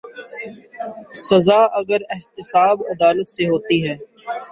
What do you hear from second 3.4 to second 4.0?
ہوتی ہے۔